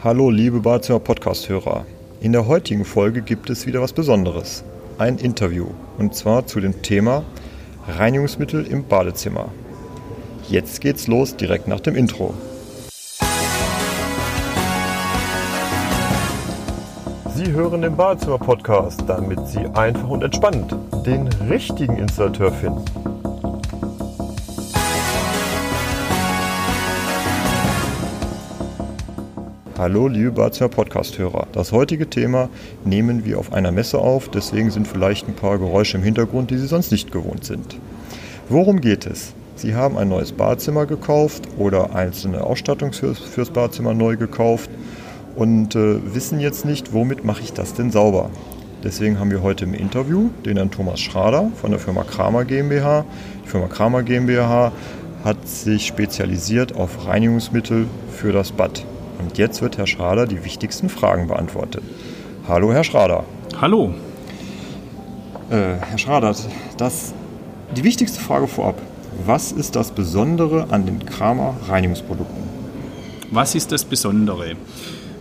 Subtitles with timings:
[0.00, 1.84] Hallo liebe Badezimmer Podcast-Hörer.
[2.20, 4.62] In der heutigen Folge gibt es wieder was Besonderes.
[4.96, 5.66] Ein Interview.
[5.98, 7.24] Und zwar zu dem Thema
[7.88, 9.48] Reinigungsmittel im Badezimmer.
[10.48, 12.32] Jetzt geht's los direkt nach dem Intro.
[17.34, 20.76] Sie hören den Badezimmer Podcast, damit Sie einfach und entspannt
[21.06, 22.84] den richtigen Installateur finden.
[29.78, 31.46] Hallo, liebe Badezimmer Podcast-Hörer.
[31.52, 32.48] Das heutige Thema
[32.84, 36.58] nehmen wir auf einer Messe auf, deswegen sind vielleicht ein paar Geräusche im Hintergrund, die
[36.58, 37.78] Sie sonst nicht gewohnt sind.
[38.48, 39.34] Worum geht es?
[39.54, 44.68] Sie haben ein neues Badezimmer gekauft oder einzelne Ausstattung fürs, Badezimmer neu gekauft
[45.36, 48.30] und äh, wissen jetzt nicht, womit mache ich das denn sauber.
[48.82, 53.04] Deswegen haben wir heute im Interview den Herrn Thomas Schrader von der Firma Kramer GmbH.
[53.44, 54.72] Die Firma Kramer GmbH
[55.22, 58.84] hat sich spezialisiert auf Reinigungsmittel für das Bad.
[59.18, 61.82] Und jetzt wird Herr Schrader die wichtigsten Fragen beantwortet.
[62.46, 63.24] Hallo, Herr Schrader.
[63.60, 63.92] Hallo.
[65.50, 66.34] Äh, Herr Schrader,
[66.76, 67.14] das,
[67.76, 68.80] die wichtigste Frage vorab.
[69.26, 72.44] Was ist das Besondere an den Kramer Reinigungsprodukten?
[73.30, 74.56] Was ist das Besondere?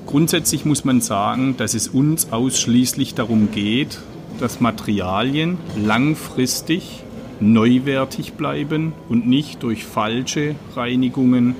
[0.06, 4.00] Grundsätzlich muss man sagen, dass es uns ausschließlich darum geht,
[4.40, 7.04] dass Materialien langfristig
[7.40, 11.56] neuwertig bleiben und nicht durch falsche Reinigungen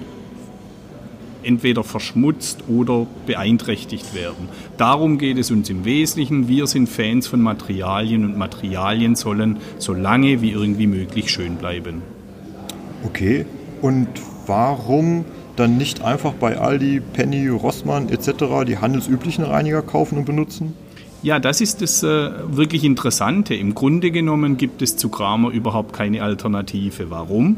[1.48, 4.50] entweder verschmutzt oder beeinträchtigt werden.
[4.78, 6.48] Darum geht es uns im Wesentlichen.
[6.48, 12.02] Wir sind Fans von Materialien und Materialien sollen so lange wie irgendwie möglich schön bleiben.
[13.04, 13.46] Okay,
[13.82, 14.08] und
[14.46, 15.26] warum
[15.56, 18.66] dann nicht einfach bei Aldi, Penny, Rossmann etc.
[18.68, 20.74] die handelsüblichen Reiniger kaufen und benutzen?
[21.24, 23.56] Ja, das ist das äh, wirklich Interessante.
[23.56, 27.10] Im Grunde genommen gibt es zu Kramer überhaupt keine Alternative.
[27.10, 27.58] Warum?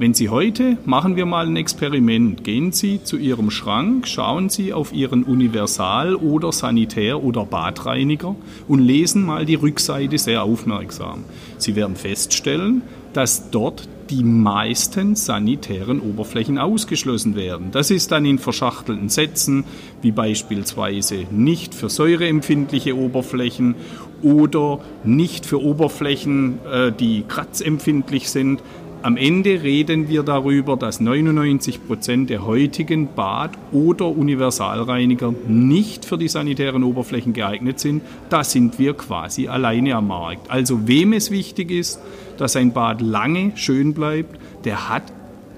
[0.00, 4.72] Wenn Sie heute, machen wir mal ein Experiment, gehen Sie zu Ihrem Schrank, schauen Sie
[4.72, 8.36] auf Ihren Universal- oder Sanitär- oder Badreiniger
[8.68, 11.24] und lesen mal die Rückseite sehr aufmerksam.
[11.56, 12.82] Sie werden feststellen,
[13.12, 17.72] dass dort die meisten sanitären Oberflächen ausgeschlossen werden.
[17.72, 19.64] Das ist dann in verschachtelten Sätzen,
[20.00, 23.74] wie beispielsweise nicht für säureempfindliche Oberflächen
[24.22, 28.62] oder nicht für Oberflächen, äh, die kratzempfindlich sind.
[29.00, 36.18] Am Ende reden wir darüber, dass 99 Prozent der heutigen Bad- oder Universalreiniger nicht für
[36.18, 38.02] die sanitären Oberflächen geeignet sind.
[38.28, 40.50] Da sind wir quasi alleine am Markt.
[40.50, 42.00] Also wem es wichtig ist,
[42.38, 45.04] dass ein Bad lange schön bleibt, der hat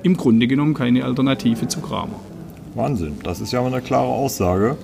[0.03, 2.21] im Grunde genommen keine Alternative zu Kramer.
[2.75, 4.77] Wahnsinn, das ist ja mal eine klare Aussage.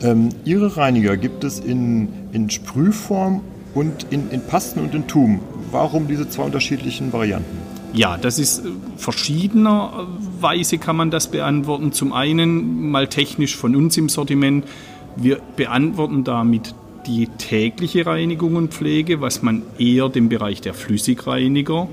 [0.00, 3.42] Ähm, Ihre Reiniger gibt es in, in Sprühform
[3.74, 5.40] und in, in Pasten und in Tum.
[5.70, 7.58] Warum diese zwei unterschiedlichen Varianten?
[7.92, 11.92] Ja, das ist äh, verschiedenerweise kann man das beantworten.
[11.92, 14.66] Zum einen mal technisch von uns im Sortiment.
[15.16, 16.74] Wir beantworten damit
[17.06, 21.88] die tägliche Reinigung und Pflege, was man eher dem Bereich der Flüssigreiniger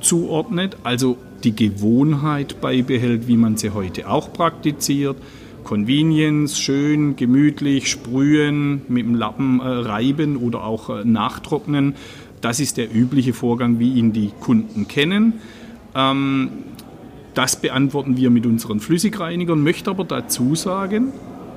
[0.00, 5.16] zuordnet, also die Gewohnheit beibehält, wie man sie heute auch praktiziert.
[5.64, 11.96] Convenience, schön, gemütlich, sprühen, mit dem Lappen äh, reiben oder auch äh, nachtrocknen.
[12.40, 15.34] Das ist der übliche Vorgang, wie ihn die Kunden kennen.
[15.94, 16.50] Ähm,
[17.34, 21.12] das beantworten wir mit unseren Flüssigreinigern, möchte aber dazu sagen,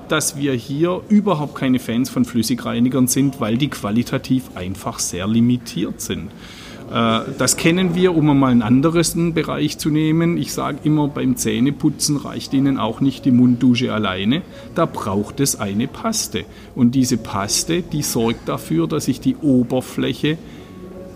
[0.09, 6.01] dass wir hier überhaupt keine Fans von Flüssigreinigern sind, weil die qualitativ einfach sehr limitiert
[6.01, 6.31] sind.
[6.91, 10.37] Äh, das kennen wir, um einmal einen anderen Bereich zu nehmen.
[10.37, 14.41] Ich sage immer, beim Zähneputzen reicht Ihnen auch nicht die Munddusche alleine.
[14.75, 16.45] Da braucht es eine Paste.
[16.75, 20.37] Und diese Paste, die sorgt dafür, dass ich die Oberfläche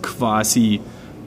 [0.04, 0.80] quasi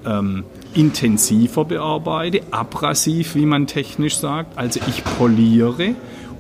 [0.06, 0.44] ähm,
[0.74, 4.58] intensiver bearbeite, abrasiv, wie man technisch sagt.
[4.58, 5.96] Also ich poliere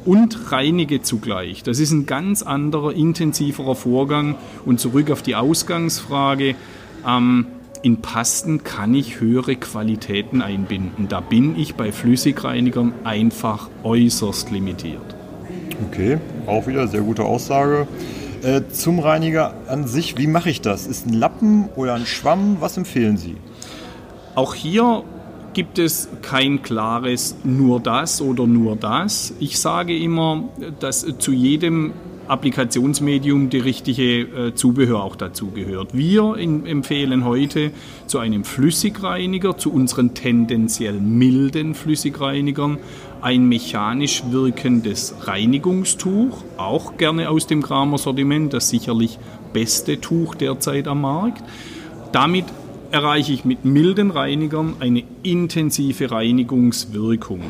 [0.05, 1.63] und reinige zugleich.
[1.63, 4.35] Das ist ein ganz anderer, intensiverer Vorgang.
[4.65, 6.55] Und zurück auf die Ausgangsfrage.
[7.05, 7.47] Ähm,
[7.81, 11.07] in Pasten kann ich höhere Qualitäten einbinden.
[11.07, 15.15] Da bin ich bei Flüssigreinigern einfach äußerst limitiert.
[15.89, 16.17] Okay,
[16.47, 17.87] auch wieder sehr gute Aussage.
[18.47, 20.87] Äh, zum Reiniger an sich, wie mache ich das?
[20.87, 22.61] Ist ein Lappen oder ein Schwamm?
[22.61, 23.35] Was empfehlen Sie?
[24.35, 25.03] Auch hier
[25.51, 29.33] gibt es kein klares nur das oder nur das.
[29.41, 30.45] Ich sage immer,
[30.79, 31.91] dass zu jedem
[32.27, 35.95] Applikationsmedium die richtige äh, Zubehör auch dazu gehört.
[35.97, 37.71] Wir in, empfehlen heute
[38.05, 42.79] zu einem Flüssigreiniger, zu unseren tendenziell milden Flüssigreinigern,
[43.21, 49.19] ein mechanisch wirkendes Reinigungstuch, auch gerne aus dem Kramer Sortiment, das sicherlich
[49.53, 51.43] beste Tuch derzeit am Markt.
[52.11, 52.45] Damit
[52.91, 57.41] erreiche ich mit milden Reinigern eine intensive Reinigungswirkung.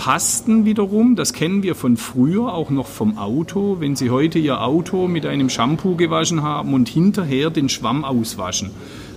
[0.00, 3.76] Pasten wiederum, das kennen wir von früher, auch noch vom Auto.
[3.80, 8.70] Wenn Sie heute Ihr Auto mit einem Shampoo gewaschen haben und hinterher den Schwamm auswaschen,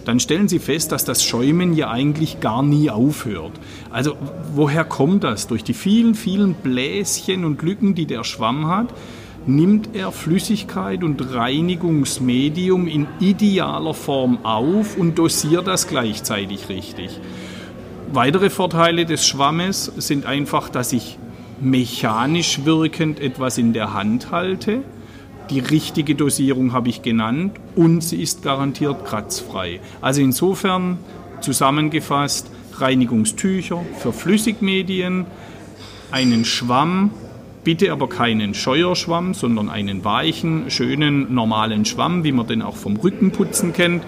[0.03, 3.53] dann stellen Sie fest, dass das Schäumen ja eigentlich gar nie aufhört.
[3.91, 4.17] Also
[4.53, 5.47] woher kommt das?
[5.47, 8.93] Durch die vielen, vielen Bläschen und Lücken, die der Schwamm hat,
[9.45, 17.21] nimmt er Flüssigkeit und Reinigungsmedium in idealer Form auf und dosiert das gleichzeitig richtig.
[18.15, 21.17] Weitere Vorteile des Schwammes sind einfach, dass ich
[21.59, 24.83] mechanisch wirkend etwas in der Hand halte.
[25.49, 29.79] Die richtige Dosierung habe ich genannt und sie ist garantiert kratzfrei.
[29.99, 30.99] Also insofern
[31.41, 35.25] zusammengefasst Reinigungstücher für Flüssigmedien,
[36.11, 37.09] einen Schwamm,
[37.63, 42.95] bitte aber keinen Scheuerschwamm, sondern einen weichen, schönen, normalen Schwamm, wie man den auch vom
[42.95, 44.03] Rückenputzen kennt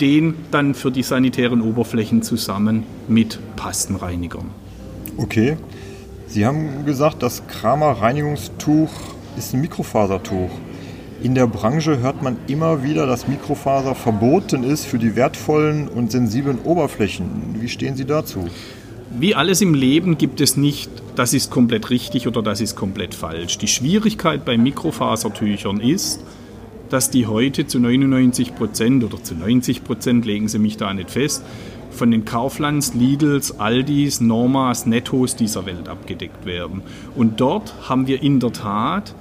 [0.00, 4.50] den dann für die sanitären Oberflächen zusammen mit Pastenreinigern.
[5.16, 5.56] Okay.
[6.28, 8.90] Sie haben gesagt, das Kramer Reinigungstuch
[9.38, 10.50] ist ein Mikrofasertuch.
[11.22, 16.10] In der Branche hört man immer wieder, dass Mikrofaser verboten ist für die wertvollen und
[16.10, 17.56] sensiblen Oberflächen.
[17.58, 18.48] Wie stehen Sie dazu?
[19.18, 23.14] Wie alles im Leben gibt es nicht, das ist komplett richtig oder das ist komplett
[23.14, 23.56] falsch.
[23.58, 26.20] Die Schwierigkeit bei Mikrofasertüchern ist,
[26.90, 31.10] dass die heute zu 99 Prozent oder zu 90 Prozent, legen Sie mich da nicht
[31.10, 31.44] fest,
[31.90, 36.82] von den Kauflands, Lidls, Aldis, Normas, Nettos dieser Welt abgedeckt werden.
[37.14, 39.14] Und dort haben wir in der Tat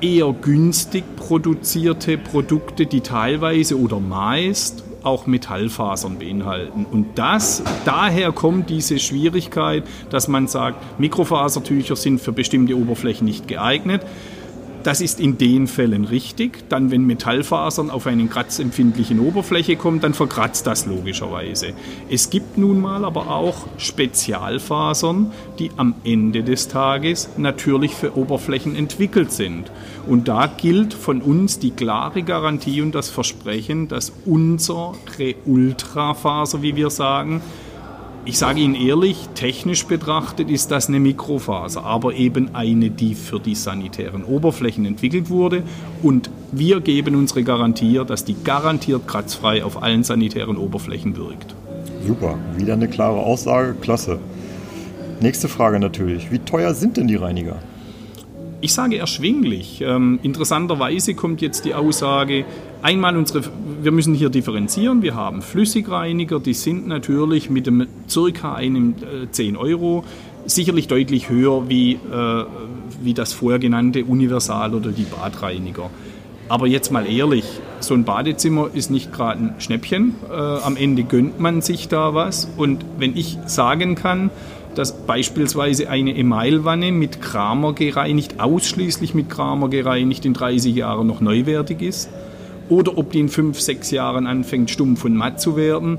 [0.00, 6.84] eher günstig produzierte Produkte, die teilweise oder meist auch Metallfasern beinhalten.
[6.90, 13.46] Und das, daher kommt diese Schwierigkeit, dass man sagt, Mikrofasertücher sind für bestimmte Oberflächen nicht
[13.46, 14.02] geeignet.
[14.86, 16.68] Das ist in den Fällen richtig.
[16.68, 21.72] Dann, wenn Metallfasern auf eine kratzempfindliche Oberfläche kommen, dann verkratzt das logischerweise.
[22.08, 28.76] Es gibt nun mal aber auch Spezialfasern, die am Ende des Tages natürlich für Oberflächen
[28.76, 29.72] entwickelt sind.
[30.06, 34.92] Und da gilt von uns die klare Garantie und das Versprechen, dass unsere
[35.46, 37.42] Ultrafaser, wie wir sagen,
[38.26, 43.38] ich sage Ihnen ehrlich, technisch betrachtet ist das eine Mikrofaser, aber eben eine, die für
[43.38, 45.62] die sanitären Oberflächen entwickelt wurde.
[46.02, 51.54] Und wir geben unsere Garantie, dass die garantiert kratzfrei auf allen sanitären Oberflächen wirkt.
[52.04, 54.18] Super, wieder eine klare Aussage, klasse.
[55.20, 57.56] Nächste Frage natürlich, wie teuer sind denn die Reiniger?
[58.60, 59.82] Ich sage erschwinglich.
[59.82, 62.44] Ähm, interessanterweise kommt jetzt die Aussage,
[62.86, 63.42] einmal unsere,
[63.82, 68.94] wir müssen hier differenzieren, wir haben Flüssigreiniger, die sind natürlich mit dem circa einem
[69.24, 70.04] äh, 10 Euro
[70.46, 72.44] sicherlich deutlich höher wie, äh,
[73.02, 75.90] wie das vorher genannte Universal oder die Badreiniger.
[76.48, 77.44] Aber jetzt mal ehrlich,
[77.80, 80.14] so ein Badezimmer ist nicht gerade ein Schnäppchen.
[80.30, 82.48] Äh, am Ende gönnt man sich da was.
[82.56, 84.30] Und wenn ich sagen kann,
[84.76, 91.20] dass beispielsweise eine Emailwanne mit Kramer gereinigt, ausschließlich mit Kramer gereinigt, in 30 Jahren noch
[91.20, 92.10] neuwertig ist,
[92.68, 95.98] oder ob die in 5, 6 Jahren anfängt, stumpf und matt zu werden,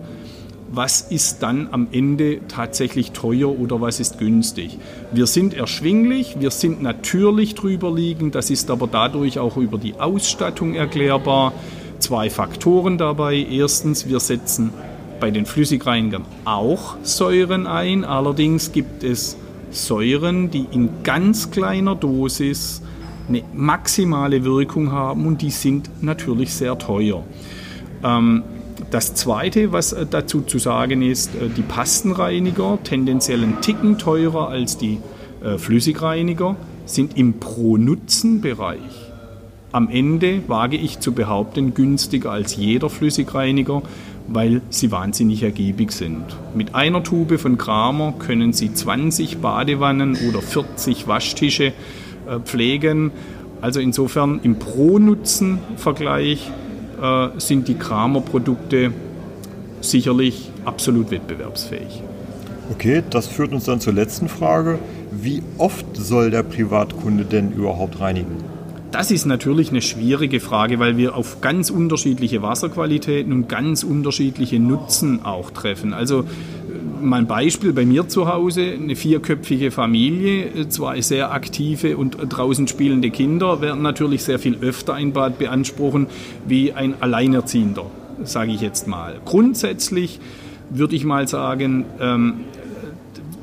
[0.69, 4.77] was ist dann am Ende tatsächlich teuer oder was ist günstig.
[5.11, 9.95] Wir sind erschwinglich, wir sind natürlich drüber liegend, das ist aber dadurch auch über die
[9.99, 11.53] Ausstattung erklärbar.
[11.99, 13.35] Zwei Faktoren dabei.
[13.35, 14.71] Erstens, wir setzen
[15.19, 18.03] bei den Flüssigreinigern auch Säuren ein.
[18.05, 19.35] Allerdings gibt es
[19.71, 22.81] Säuren, die in ganz kleiner Dosis
[23.27, 27.23] eine maximale Wirkung haben und die sind natürlich sehr teuer.
[28.03, 28.43] Ähm,
[28.91, 34.49] das Zweite, was äh, dazu zu sagen ist, äh, die Pastenreiniger, tendenziell ein Ticken teurer
[34.49, 34.99] als die
[35.43, 36.55] äh, Flüssigreiniger,
[36.85, 39.07] sind im Pro-Nutzen-Bereich
[39.71, 43.81] am Ende, wage ich zu behaupten, günstiger als jeder Flüssigreiniger,
[44.27, 46.23] weil sie wahnsinnig ergiebig sind.
[46.55, 51.73] Mit einer Tube von Kramer können Sie 20 Badewannen oder 40 Waschtische
[52.43, 53.11] pflegen.
[53.61, 56.51] Also insofern im Pro-Nutzen-Vergleich
[57.01, 58.91] äh, sind die Kramer-Produkte
[59.81, 62.03] sicherlich absolut wettbewerbsfähig.
[62.71, 64.79] Okay, das führt uns dann zur letzten Frage.
[65.11, 68.35] Wie oft soll der Privatkunde denn überhaupt reinigen?
[68.91, 74.59] Das ist natürlich eine schwierige Frage, weil wir auf ganz unterschiedliche Wasserqualitäten und ganz unterschiedliche
[74.59, 75.93] Nutzen auch treffen.
[75.93, 76.23] Also äh,
[77.01, 82.67] mal ein Beispiel bei mir zu Hause, eine vierköpfige Familie, zwei sehr aktive und draußen
[82.67, 86.07] spielende Kinder werden natürlich sehr viel öfter ein Bad beanspruchen
[86.47, 87.85] wie ein Alleinerziehender,
[88.23, 89.19] sage ich jetzt mal.
[89.25, 90.19] Grundsätzlich
[90.69, 92.33] würde ich mal sagen, ähm,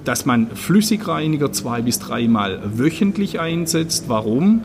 [0.04, 4.04] dass man Flüssigreiniger zwei bis dreimal wöchentlich einsetzt.
[4.08, 4.62] Warum?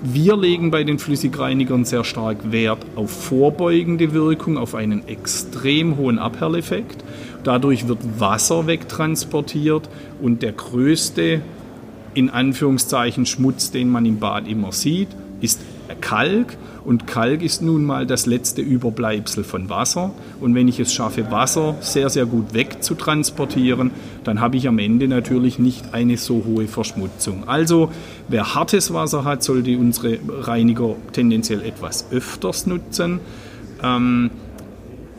[0.00, 6.20] Wir legen bei den Flüssigreinigern sehr stark Wert auf vorbeugende Wirkung, auf einen extrem hohen
[6.20, 7.02] Abhelleffekt.
[7.42, 9.88] Dadurch wird Wasser wegtransportiert
[10.22, 11.42] und der größte,
[12.14, 15.08] in Anführungszeichen, Schmutz, den man im Bad immer sieht,
[15.40, 15.60] ist
[16.00, 20.12] Kalk und Kalk ist nun mal das letzte Überbleibsel von Wasser.
[20.40, 23.90] Und wenn ich es schaffe, Wasser sehr, sehr gut wegzutransportieren,
[24.24, 27.44] dann habe ich am Ende natürlich nicht eine so hohe Verschmutzung.
[27.46, 27.90] Also
[28.28, 33.20] wer hartes Wasser hat, sollte unsere Reiniger tendenziell etwas öfters nutzen.
[33.82, 34.30] Ähm,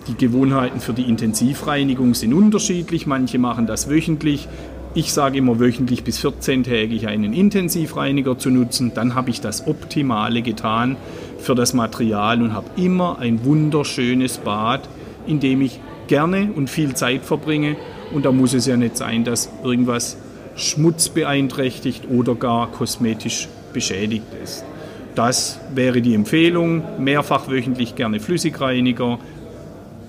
[0.07, 3.05] die Gewohnheiten für die Intensivreinigung sind unterschiedlich.
[3.05, 4.47] Manche machen das wöchentlich,
[4.96, 8.91] ich sage immer wöchentlich bis 14-tägig einen Intensivreiniger zu nutzen.
[8.96, 10.98] Dann habe ich das Optimale getan
[11.38, 14.89] für das Material und habe immer ein wunderschönes Bad,
[15.27, 17.75] in dem ich gerne und viel Zeit verbringe.
[18.13, 20.17] Und da muss es ja nicht sein, dass irgendwas
[20.55, 24.65] Schmutz beeinträchtigt oder gar kosmetisch beschädigt ist.
[25.13, 26.81] Das wäre die Empfehlung.
[26.98, 29.19] Mehrfach wöchentlich gerne Flüssigreiniger.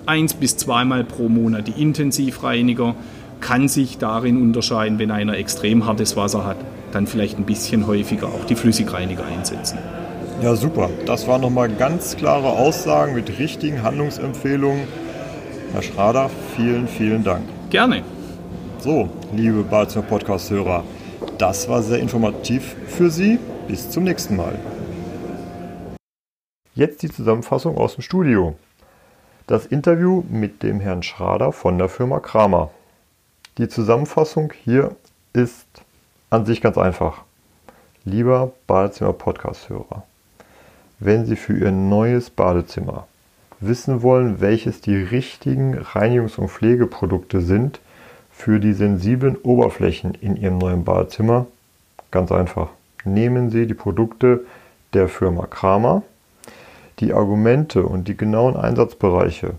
[0.07, 2.95] Eins bis zweimal pro Monat die Intensivreiniger
[3.41, 6.57] kann sich darin unterscheiden, wenn einer extrem hartes Wasser hat,
[6.93, 9.79] dann vielleicht ein bisschen häufiger auch die Flüssigreiniger einsetzen.
[10.43, 10.89] Ja, super.
[11.07, 14.85] Das waren nochmal ganz klare Aussagen mit richtigen Handlungsempfehlungen.
[15.73, 17.43] Herr Schrader, vielen, vielen Dank.
[17.69, 18.03] Gerne.
[18.79, 20.83] So, liebe Balzner Podcast-Hörer,
[21.37, 23.39] das war sehr informativ für Sie.
[23.69, 24.59] Bis zum nächsten Mal.
[26.75, 28.57] Jetzt die Zusammenfassung aus dem Studio.
[29.47, 32.71] Das Interview mit dem Herrn Schrader von der Firma Kramer.
[33.59, 34.95] Die Zusammenfassung hier
[35.33, 35.67] ist
[36.31, 37.23] an sich ganz einfach.
[38.05, 40.05] Lieber Badezimmer-Podcast-Hörer,
[41.01, 43.09] wenn Sie für Ihr neues Badezimmer
[43.59, 47.81] wissen wollen, welches die richtigen Reinigungs- und Pflegeprodukte sind
[48.33, 51.47] für die sensiblen Oberflächen in Ihrem neuen Badezimmer,
[52.11, 52.69] ganz einfach.
[53.05, 54.45] Nehmen Sie die Produkte
[54.95, 56.03] der Firma Kramer.
[57.01, 59.55] Die Argumente und die genauen Einsatzbereiche,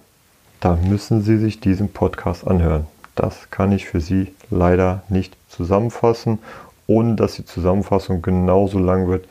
[0.60, 2.86] da müssen Sie sich diesen Podcast anhören.
[3.22, 6.40] Das kann ich für Sie leider nicht zusammenfassen,
[6.88, 9.28] ohne dass die Zusammenfassung genauso lang wird